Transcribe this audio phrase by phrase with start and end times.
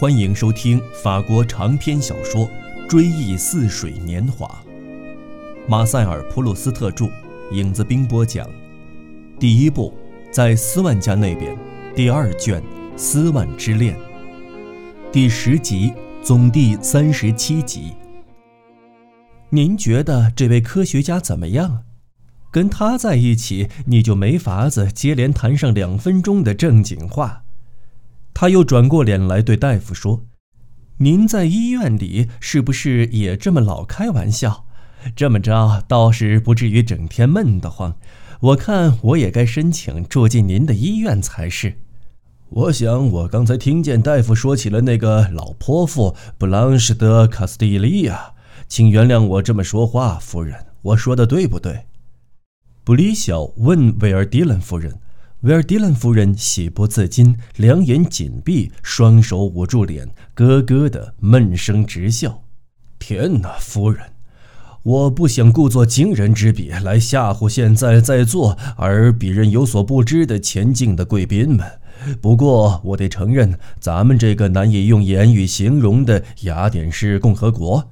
[0.00, 2.46] 欢迎收听法国长篇小说
[2.88, 4.46] 《追忆似水年华》，
[5.68, 7.10] 马塞尔·普鲁斯特著，
[7.50, 8.48] 影子兵播讲。
[9.40, 9.92] 第一部，
[10.30, 11.58] 在斯万家那边，
[11.96, 12.62] 第二卷
[12.96, 13.96] 《斯万之恋》，
[15.10, 15.92] 第十集，
[16.22, 17.92] 总第三十七集。
[19.50, 21.82] 您觉得这位科学家怎么样？
[22.52, 27.42] 跟他在一起，你就没法子接连谈上两分钟的正经话。
[28.40, 30.24] 他又转过脸来对大夫说
[31.02, 34.64] ：“您在医院里是不是也这么老开玩笑？
[35.16, 37.96] 这么着倒是不至于整天闷得慌。
[38.38, 41.78] 我看我也该申请住进您的医院才是。
[42.50, 48.34] 我想我刚才听见大夫说起了那个老泼妇布朗什德卡斯蒂利亚，
[48.68, 51.86] 请原谅我这么说话，夫人，我说的对不对？”
[52.86, 55.00] 布里晓问维尔迪兰夫人。
[55.42, 62.42] 维尔迪兰夫人喜不自禁，两眼紧闭，双手捂住脸，咯咯的闷声直笑。
[62.98, 64.02] 天哪，夫人，
[64.82, 71.64] 我不想故作惊人之笔来吓唬现在在座而鄙人有所不知的前进的贵宾们。
[72.20, 77.88] 不过，我得承认，咱们这个难以用言语形容的雅典式共和国，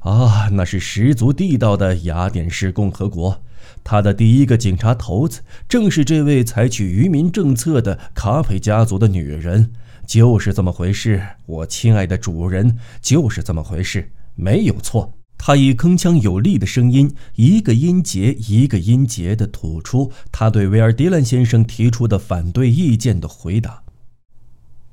[0.00, 3.40] 啊，那是十足地道的雅典式共和国。
[3.84, 9.72] 他的第一个警察头子正是这位采取愚民政策的卡佩家族的女人，
[10.06, 11.20] 就是这么回事。
[11.46, 15.14] 我亲爱的主人，就是这么回事，没有错。
[15.36, 23.70] 他以铿锵有力的声音，一个音节一个音节地吐出他对维尔迪兰先生提出的反对意见的回答。《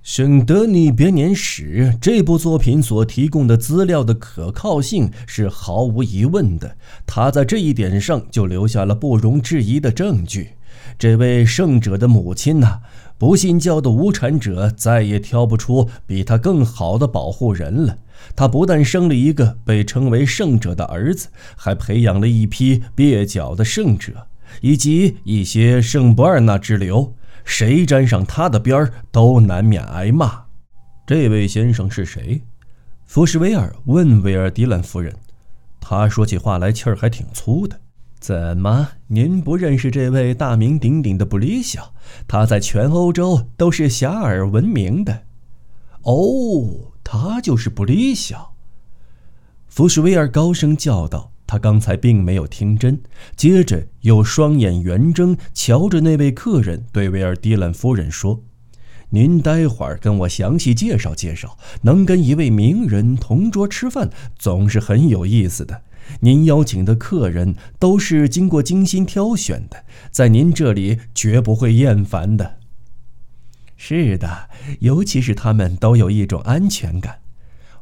[0.02, 10.52] 圣德尼编年史》这部作品所提供的资料的可靠性是毫无疑问的，他在这一点上就留下了不容置疑的证据。
[10.98, 12.80] 这位圣者的母亲呐，
[13.18, 17.98] 不信教的无产者再也挑不出比他更好的保护人了。
[18.38, 21.28] 他不但生了一个被称为圣者的儿子，
[21.58, 24.28] 还培养了一批蹩脚的圣者，
[24.62, 27.14] 以及一些圣博尔纳之流。
[27.50, 30.46] 谁沾上他的边儿，都难免挨骂。
[31.08, 32.44] 这位先生是谁？
[33.08, 35.14] 福什维尔问维尔迪兰夫人。
[35.80, 37.82] 他说起话来气儿还挺粗的。
[38.20, 41.92] 怎么，您不认识这位大名鼎鼎的布里晓？
[42.28, 45.24] 他在全欧洲都是遐迩闻名的。
[46.04, 48.54] 哦，他就是布里晓。
[49.68, 51.32] 福什维尔高声叫道。
[51.50, 53.02] 他刚才并没有听真，
[53.36, 58.44] 接着又双眼圆睁，瞧着那位客人，对维尔迪兰夫人说
[59.10, 65.82] ：“您待会儿跟我详细介绍介绍，能跟一位名人同桌吃饭，总是很有意思的。
[66.20, 72.60] 您邀请的客人都是经过精心挑选的，在您这里绝不会厌烦的。
[73.76, 74.50] 是的，
[74.82, 77.22] 尤其是他们都有一种安全感。”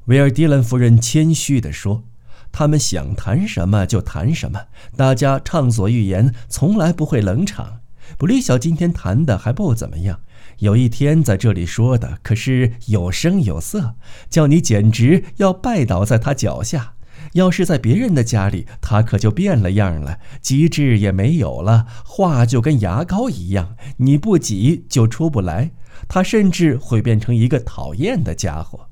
[0.07, 2.05] 维尔迪兰夫人谦虚地说。
[2.51, 4.59] 他们想谈什么就谈什么，
[4.95, 7.81] 大家畅所欲言，从来不会冷场。
[8.17, 10.21] 布里晓今天谈的还不怎么样，
[10.59, 13.95] 有一天在这里说的可是有声有色，
[14.29, 16.93] 叫你简直要拜倒在他脚下。
[17.33, 25.71] 要是在别人的家里，他可就变了样了，机智也没有了，话就跟牙膏一样，你不挤就出不来。
[26.07, 28.87] 他甚至会变成一个讨厌的家伙，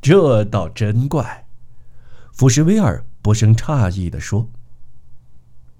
[0.00, 1.47] 这倒真怪。
[2.38, 4.48] 福什维尔不生诧异地说：“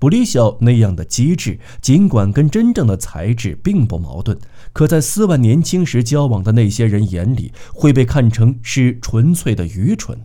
[0.00, 4.36] 布里晓那样的机智，尽管跟真正的才智并不矛盾，
[4.72, 10.20] 可在斯万年轻时交往的那些人眼里，会被看成是纯粹的愚蠢。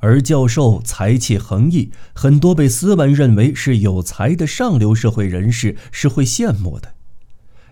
[0.00, 6.92] 而教授才气横溢，很多被斯万认为是有才的上流社会人士是会羡慕的。”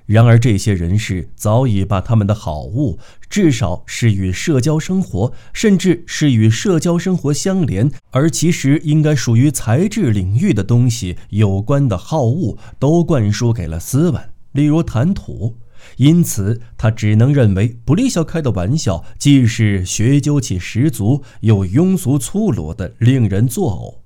[0.06, 2.98] 然而，这些人士早已把他们的好恶，
[3.30, 14.30] 至少是与社交生活，甚至是与社交生活相连，而其实应该属于才智领域的东西有关的好恶，都灌输给了斯文。
[14.52, 15.56] 例如谈吐，
[15.96, 24.01] 因此他只能认为布利肖开的玩笑既是学究气十足，又庸俗粗鲁的，令人作呕。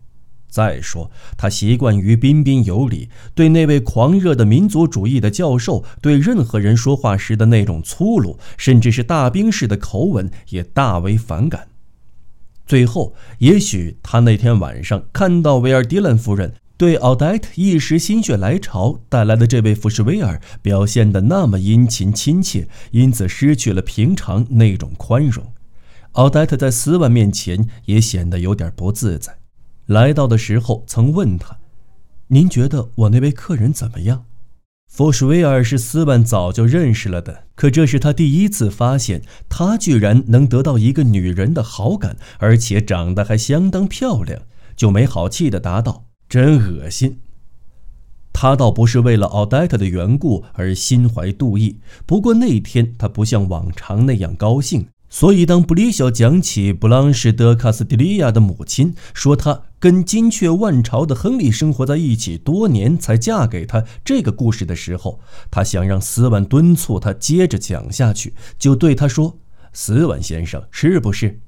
[0.56, 11.69] 再说，他习惯于彬彬有礼，对那位狂热的民族主义的教授，对任何人说话时的那种粗鲁，甚至是大兵式的口吻，也大为反感。
[12.64, 25.52] 最后，也许他那天晚上看到维尔迪兰夫人对奥黛特一时心血来潮带来的这位福士威尔表现得那么殷勤亲切，因此失去了平常那种宽容。
[26.12, 29.37] 奥黛特在斯万面前也显得有点不自在。
[29.87, 31.59] 来到的时候，曾问他
[32.29, 34.25] ：“您觉得我那位客人怎么样？”
[34.93, 44.43] 福什维尔是斯万早就认识了的，可这是他第一次发现，他居然能得到一个女人的好感，而且长得还相当漂亮，
[44.75, 47.21] 就没好气地答道：“真恶心。”
[48.33, 54.88] 他倒不是为了奥黛特的缘故而心怀妒意，不过那天他不像往常那样高兴。
[55.08, 65.20] 所以，当布里晓讲起布朗什德卡斯蒂利亚的母亲，说她跟金雀万朝的亨利生活在一起多年才嫁给他这个故事的时候，
[65.50, 69.38] 他想让斯万敦促他接着讲下去，就对他说
[69.73, 71.41] ：“斯万先生，是不是？”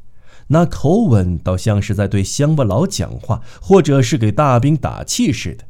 [0.51, 5.65] 那口吻倒像是在对乡巴佬讲话，或者是给大兵打气似的。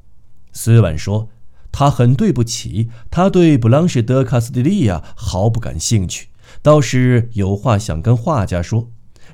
[0.53, 1.31] 斯万说
[1.73, 6.29] ：“他很对不起，他对布朗什德卡斯蒂利亚毫不感兴趣。”
[6.69, 8.91] 倒是有话想跟画家说，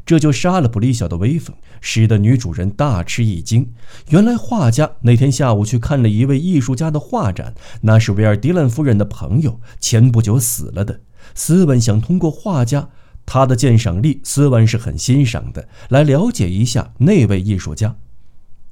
[0.07, 3.73] 这就杀了布里晓的威风，使得女主人大吃一惊。
[4.11, 11.01] 原来画家那天下午去看了一位艺术家的画展，那是维尔迪兰夫人的朋友，前不久死了的。
[11.35, 12.89] 斯文想通过画家
[13.27, 17.97] 他的鉴赏力，斯文是很欣赏的，来了解一下那位艺术家。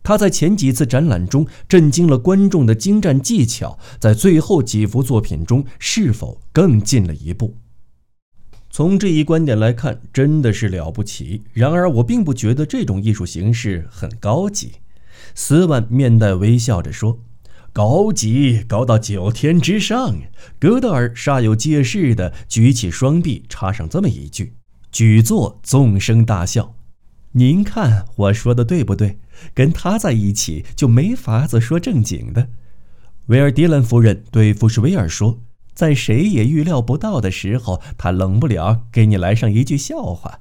[0.04, 7.56] 他在前几次展览中震惊了观众的精湛技巧，在最后几幅作品中是否更进了一步？
[8.74, 11.42] 从这一观点来看，真的是了不起。
[11.52, 14.72] 然而，我并不觉得这种艺术形式很高级。
[15.34, 17.18] 斯万面带微笑着说
[17.70, 20.16] ：“高级，高到九天之上。”
[20.58, 24.54] 戈德尔煞有介事地举起双臂，插上这么一句，
[24.90, 26.74] 举座纵声大笑。
[27.32, 29.18] 您看我说的对不对？
[29.52, 32.48] 跟他在一起就没法子说正经的。
[33.26, 35.42] 维尔迪兰夫人对福什维尔说。
[35.74, 40.40] 在谁也预料不到的时候，他冷不了给你来上一句笑话。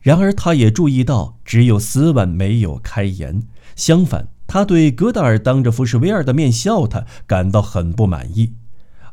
[0.00, 3.42] 然而，他也注意到，只有斯万没有开言。
[3.76, 8.54] 相反，他对戈达尔当着福什维尔的面笑他感到很不满意。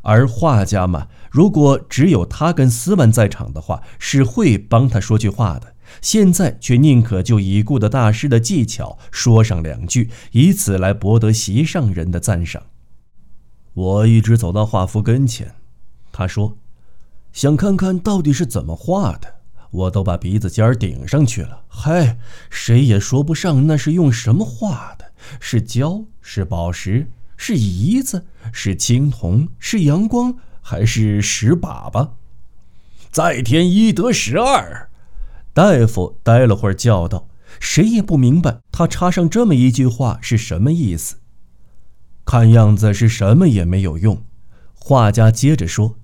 [0.04, 5.74] 而画家嘛，如果只有他跟斯万在场的话，是会帮他说句话的。
[6.02, 12.64] 现在却宁可就已故的大师的技巧说上两句，以此来博得席上人的赞赏。
[13.78, 15.54] 我一直走到画幅跟前，
[16.12, 16.58] 他说
[17.32, 19.36] ：“想看看到底是怎么画的。”
[19.70, 21.62] 我都把鼻子尖儿顶上去了。
[21.68, 22.18] 嗨，
[22.50, 32.10] 谁也说不上那是用什么画的，是胶，是宝石，是胰子，是青铜，是阳光，还是石粑粑？
[33.12, 34.90] 再添一得十二。
[35.54, 37.28] 大夫待了会儿，叫道
[37.62, 41.18] ：“谁也不明白他插上这么一句话是什么意思。”
[42.28, 44.22] 看样子是什么也没有用，
[44.74, 45.96] 画家接着说：“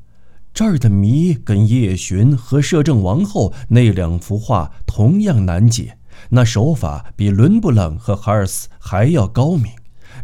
[0.54, 5.98] 这儿的谜跟叶巡和摄政王后那两幅画同样难解，
[6.30, 9.74] 那手法比伦布朗和哈尔斯还要高明。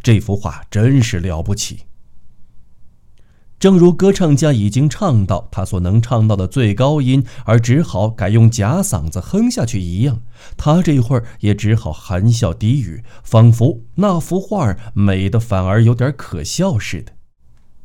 [0.02, 1.80] 这幅画真是了不起。”
[3.60, 10.22] 正如歌唱家已经唱到他所能唱到的最高音，而只好改用假嗓子哼下去一样，
[10.56, 17.12] 他这会儿也只好含笑低语，仿佛那幅画美的反而有点可笑似的。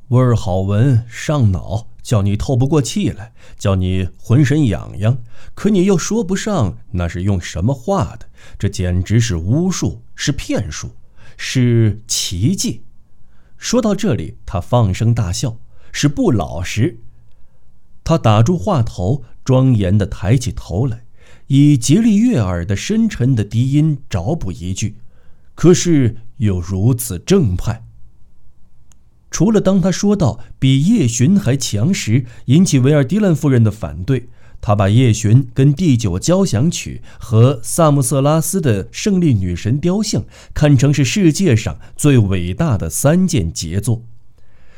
[0.08, 5.18] 味儿好闻，上脑，叫你透不过气来，叫你浑身痒痒。
[5.54, 10.90] 可你又说不上那是用什么画的，这简直是巫术，是骗术，
[11.36, 12.84] 是奇迹。
[13.58, 15.56] 说到这里，他放声大笑。
[15.94, 16.98] 是不老实。
[18.02, 21.04] 他打住话头，庄严地抬起头来，
[21.46, 24.96] 以竭力悦耳的深沉的低音找补一句，
[25.54, 27.84] 可是又如此正派。
[29.30, 34.28] 除了当他说到比叶巡还强时，引起维尔迪兰夫人的反对，
[34.60, 44.02] 他把叶巡跟第九交响曲和萨姆瑟拉斯的胜利女神雕像看成是世界上最伟大的三件杰作。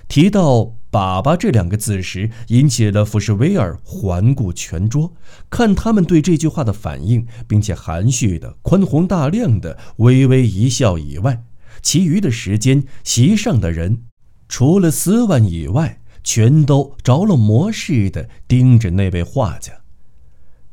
[0.08, 5.12] 提到“粑粑”这两个字时，引起了福什威尔环顾全桌，
[5.50, 11.42] 看他们对这句话的反应，并且含蓄的、宽宏大量的微微一笑以外，
[11.82, 14.02] 其余的时间，席上的人，
[14.48, 19.72] 除了斯万以外，全都着了魔似的盯着那位画家。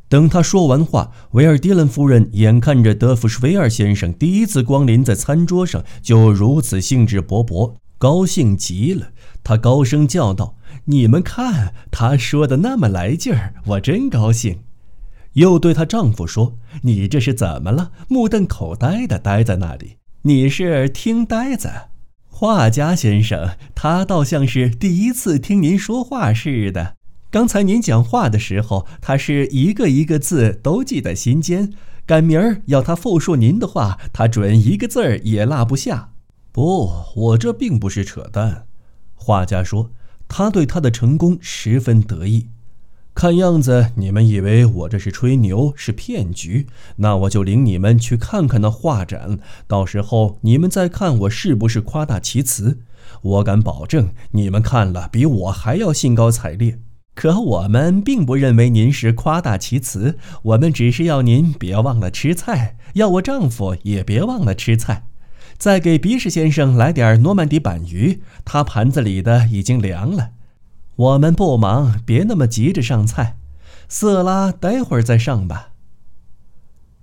[0.09, 7.75] 等他说完话，维尔迪伦夫人眼看着德弗什维尔先生第一次光临在餐桌上，就如此兴致勃勃。
[8.03, 9.11] 高兴极了，
[9.45, 10.57] 她高声叫道
[10.91, 14.59] ：“你们看，他说的那么来劲儿，我真高兴。”
[15.35, 17.93] 又对她丈夫说：“你这是怎么了？
[18.09, 19.95] 目瞪口呆的呆在那里？
[20.23, 21.69] 你是听呆子？
[22.27, 26.97] 画家先生，他倒像是第一次听您说话似的。
[27.31, 31.71] 刚才您讲话的时候，他是一个一个字都记在心间。
[32.05, 36.09] 赶明儿要他复述您的话，他准一个字儿也落不下。”
[36.53, 38.67] 不，我这并不是扯淡。
[39.15, 39.89] 画家说，
[40.27, 42.49] 他对他的成功十分得意。
[43.15, 46.67] 看样子你们以为我这是吹牛，是骗局，
[46.97, 52.81] 那我就领你们去看看那画展，到时候你们再看我是不是夸大其词。
[53.23, 56.77] 我敢保证，你们看了比我还要兴高采烈。
[57.15, 65.07] 可我们并不认为您是夸大其词，我们只是要您别忘了吃菜，要我丈夫也别忘了吃菜。
[65.57, 70.31] 再给比士先生来点诺曼底板鱼，他盘子里的已经凉了。
[70.95, 73.37] 我们不忙，别那么急着上菜。
[73.87, 75.69] 色拉，待会儿再上吧。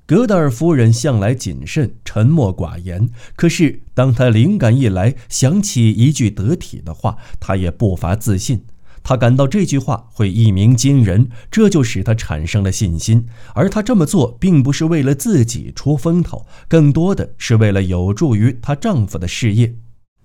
[0.07, 8.65] 格达尔夫人向来谨慎、沉默寡言，可是当她灵感一来，想起一句得体的话，她也不乏自信。
[9.03, 13.27] 他感到这句话会一鸣惊人，这就使他产生了信心。
[13.55, 19.75] 而他这么做，并不是为了自己出风头，更多的是为了有助于她丈夫的事业。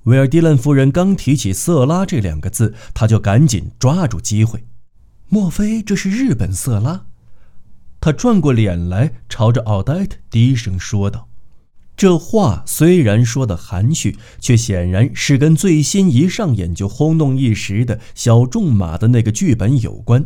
[0.03, 4.63] 威尔迪兰夫人刚提起“色拉”这两个字，她就赶紧抓住机会。
[5.29, 7.05] 莫非这是日本色拉？
[7.99, 11.27] 她转过脸来，朝着奥黛特低声说道。
[11.97, 20.25] 这话虽然说的含蓄，却显然是跟最新一上演就轰动一时的小众马的那个剧本有关。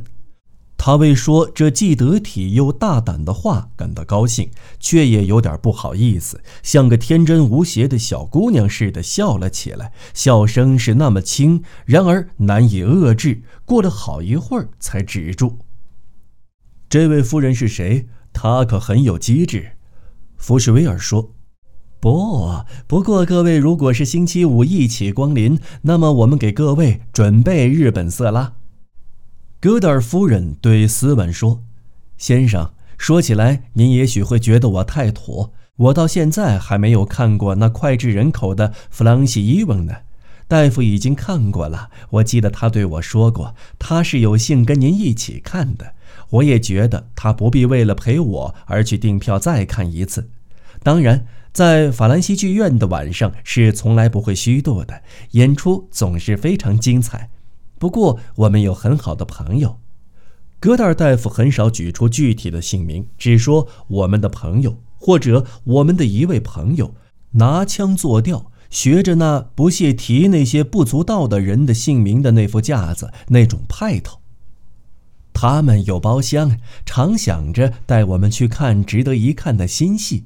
[0.82, 4.50] 他为说这既得体又大胆的话感到高兴，
[4.80, 9.92] 却也有点不好意思，像个天真无邪的小姑娘似的笑了起来。
[10.14, 15.60] 笑声是那么轻，然而难以遏制，过了好一会儿才止住。
[16.88, 18.08] 这位夫人是谁？
[18.32, 19.74] 她可很有机智。
[20.38, 21.36] 福什威尔说。
[22.01, 28.53] 不，不过各位如果是星期五一起光临，那么我们给各位准备日本色拉。
[29.60, 31.62] 戈德尔夫人对斯文说
[32.18, 39.94] ：“先生，说起来您也许会觉得我太土，我到现在还没有看过那脍炙人口的弗朗西伊翁呢。
[40.48, 45.96] 大夫已经看过了，我记得他对我说过，他是有幸跟您一起看的。
[46.29, 50.29] 我也觉得他不必为了陪我而去订票再看一次。
[50.82, 55.01] 当然。”在法兰西剧院的晚上是从来不会虚度的，
[55.32, 57.29] 演出总是非常精彩。
[57.77, 59.79] 不过我们有很好的朋友，
[60.60, 66.94] 戈达尔大夫很少举出具体的姓名，只说我们的朋友或者我们的一位朋友，
[67.32, 74.20] 拿腔作调，学着那不屑提那些不足道的人的姓名的那副架子，那种派头。
[75.34, 80.25] 他们有包厢，常想着带我们去看值得一看的新戏。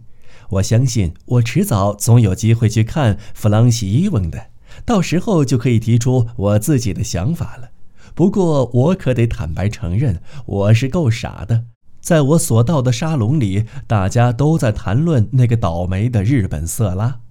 [0.50, 4.48] 我相信我迟早总有机会去看弗朗西伊翁的，
[4.86, 7.70] 到时候就可以提出我自己的想法了。
[8.16, 11.66] 不过我可得坦白承认，我是够傻的。
[12.00, 17.22] 在我所到的沙龙里，大家都在谈论那个倒霉的日本色拉。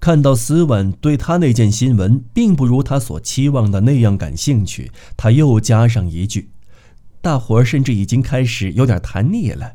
[0.00, 6.50] 看到斯文对他那件新闻并不如他所期望的那样感兴趣，他又加上一句
[7.22, 9.72] ：“大伙儿甚至已经开始有点谈腻了。”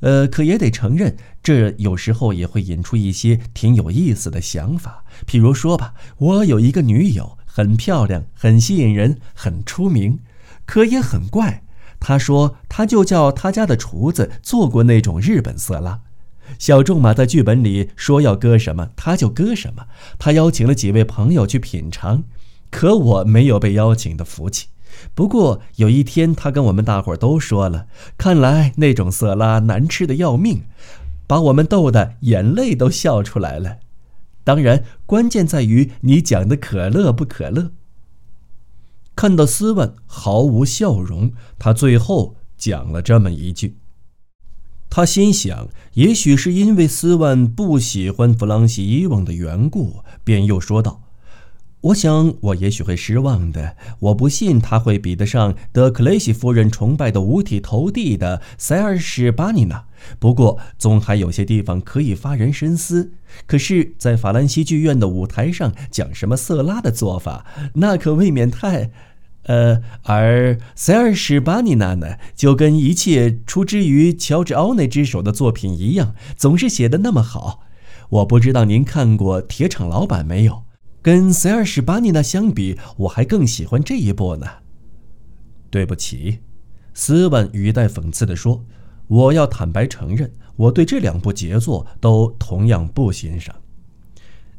[0.00, 5.04] 呃，可也得承认，这有时候也会引出一些挺有意思的想法。
[5.26, 10.18] 譬如说吧，我有一个女友，很漂亮，很吸引人，很出名，
[10.66, 11.62] 可也很怪。
[11.98, 16.02] 她说，她就叫她家的厨子做过那种日本色拉。
[16.58, 19.86] 小仲马在剧本里说要搁什么，他就搁什么。
[20.16, 22.22] 他邀请了几位朋友去品尝，
[22.70, 24.68] 可我没有被邀请的福气。
[25.14, 27.86] 不过有一天，他跟我们大伙儿都说了，
[28.16, 30.64] 看来那种色拉难吃的要命，
[31.26, 33.78] 把我们逗得眼泪都笑出来了。
[34.44, 37.72] 当然，关键在于你讲的可乐不可乐。
[39.16, 43.76] 看到斯文毫无笑容，他最后讲了这么一句。
[44.88, 51.02] 他心想，也许是因为斯万不喜欢弗朗西以往的缘故，便又说道。
[51.82, 53.76] 我想，我也许会失望的。
[54.00, 59.84] 我不信他会比得上德克雷西夫人崇拜的五体投地的塞尔什巴尼娜。
[60.18, 63.12] 不过，总还有些地方可以发人深思。
[63.46, 68.90] 可是，在法兰西剧院的舞台上讲什么色拉的做法，那可未免太……
[69.44, 77.60] 呃，而塞尔什巴尼娜呢，就跟一切出之于乔治奥内之手的作品一样，总是写的那么好。
[78.08, 80.65] 我不知道您看过《铁厂老板》没有？
[81.06, 84.44] 跟塞尔什巴尼娜相比，我还更喜欢这一部呢。
[85.70, 86.40] 对不起，
[86.94, 88.64] 斯文语带讽刺地说
[89.06, 93.54] ：“我要坦白承认，我对这两部杰作都同样不欣赏。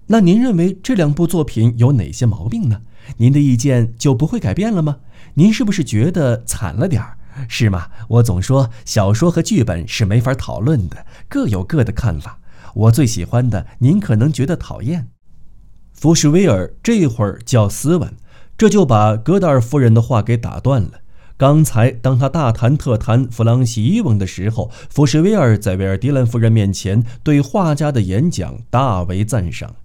[0.06, 2.82] 那您认为这两部作品有哪些毛病呢？
[3.18, 5.00] 您的意见就不会改变了吗？
[5.34, 7.18] 您是不是觉得惨了点儿？
[7.50, 7.90] 是吗？
[8.08, 12.40] 我总说小说和剧本是没法讨论的，各有各的看法。
[12.74, 15.10] 我最喜欢的，您可能觉得讨厌。”
[16.00, 18.14] 福什威尔这会儿叫斯文，
[18.56, 20.92] 这就把戈达尔夫人的话给打断了。
[21.38, 29.76] 刚才当他大谈特谈弗朗西伊翁的时候，福什威尔在维尔迪兰夫人面前对画家的演讲大为赞赏。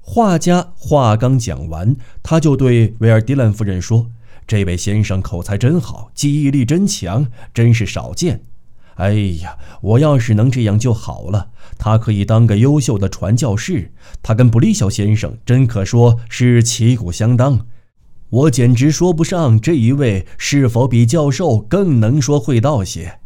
[0.00, 4.10] 画家话刚讲完，他就对维尔迪兰夫人说
[4.48, 8.42] ：“这位先生口才真好，记忆力真强，真是少见。
[8.96, 11.50] 哎呀，我要是能这样就好了。
[11.78, 13.92] 他可以当个优秀的传教士。
[14.22, 17.66] 他跟布利肖先生真可说是旗鼓相当。
[18.30, 23.20] 我简直说不上这一位是否比教授更能说会道些。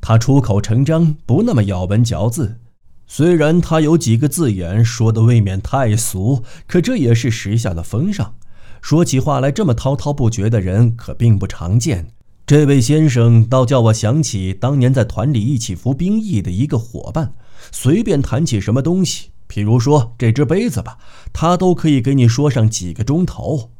[0.00, 2.58] 他出口成章，不那么咬文嚼字。”
[3.06, 8.36] 虽然他有几个字眼说的未免太俗，可这也是时下的风尚。
[8.80, 12.12] 说起话来这么滔滔不绝的人可并不常见。
[12.50, 17.32] 这位先生倒叫我想起当年在团里一起服兵役的一个伙伴，
[17.70, 20.98] 随便谈起什么东西，譬如说这只杯子吧，
[21.32, 23.70] 他都可以给你说上几个钟头。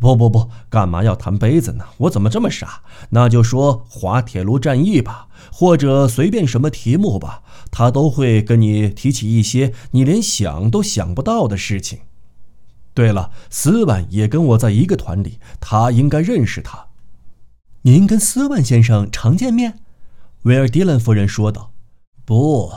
[0.00, 1.84] 不不不，干嘛要谈杯子呢？
[1.98, 2.80] 我怎么这么傻？
[3.10, 11.98] 那就说滑铁卢战役吧，或者随便什么题目吧，他都会跟你提起一些你连想都想不到的事情。
[12.94, 16.86] 对了，斯万也跟我在一个团里，他应该认识他。
[17.86, 19.80] 您跟斯万先生常见面？
[20.44, 21.74] 威尔迪兰夫人说道。
[22.24, 22.72] 不，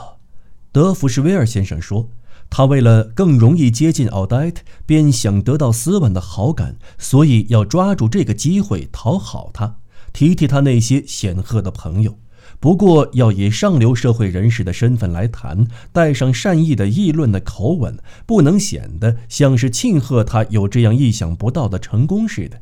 [0.70, 2.10] 德弗士威尔先生说。
[2.50, 9.76] 他为了更容易接近奥黛特，便想得到斯万的好感，所以要抓住这个机会讨好他，
[10.12, 12.18] 提提他那些显赫的朋友。
[12.60, 22.60] 不过要以上流社会人士的身份来谈，带上善意的议论的口吻，不能显得像是庆贺他有这样意想不到的成功似的。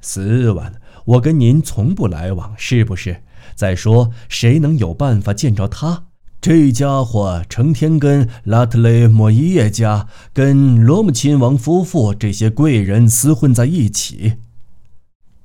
[0.00, 3.22] 斯万，我跟您从不来往，是不是？
[3.54, 6.06] 再说，谁能有办法见着他？
[6.40, 14.34] 这家伙成天跟拉特雷莫伊耶家、跟罗姆亲王夫妇这些贵人厮混在一起，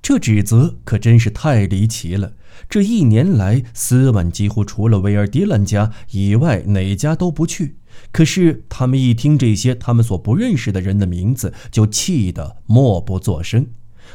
[0.01, 2.33] 这指责可真是太离奇了。
[2.67, 7.77] 这一年来，斯万几乎除了维尔迪兰家以外，哪家都不去。
[8.11, 13.67] 可是他们一听这些他们所不认识的人的名字，就气得默不作声。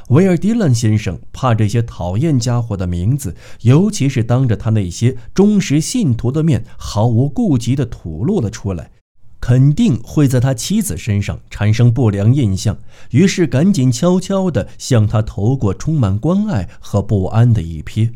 [0.08, 8.92] 维尔迪兰先生怕这些讨厌家伙的名字，尤其是当着他那些忠实信徒的面毫无顾忌地吐露了出来，
[9.40, 12.78] 肯定会在他妻子身上产生不良印象。
[13.10, 18.12] 于是赶紧悄悄地向他投过充满关爱和不安的一瞥。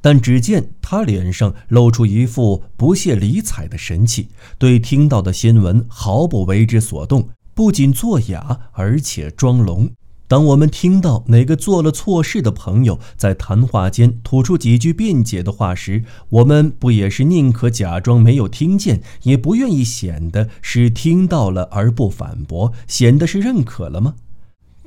[0.00, 9.90] 但只见他脸上露出一副不屑理睬的神气，对听到的新闻毫不为之所动，不仅作哑，而且装聋。
[10.28, 24.14] 当我们听到哪个做了错事的朋友在谈话间吐出几句辩解的话时，我们不也是宁可假装没有听见，也不愿意显得是听到了而不反驳，显得是认可了吗？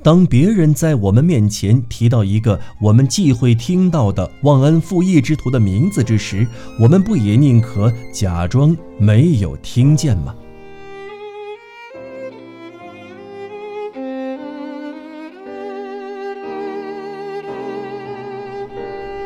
[0.02, 6.46] 当别人在我们面前提到一个我们忌讳听到的忘恩负义之徒的名字之时，
[6.78, 10.34] 我们不也宁可假装没有听见吗？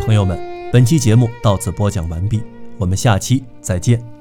[0.04, 0.38] 朋友们，
[0.70, 2.42] 本期节目到此播讲完毕，
[2.76, 4.13] 我们下期再见。